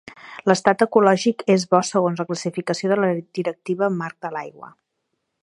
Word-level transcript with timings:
L'estat 0.51 0.79
ecològic 0.85 1.43
és 1.55 1.65
Bo 1.75 1.81
segons 1.91 2.21
la 2.21 2.25
classificació 2.31 2.91
de 2.95 2.99
la 3.03 3.11
Directiva 3.41 3.93
Marc 4.01 4.19
de 4.27 4.35
l'Aigua. 4.39 4.73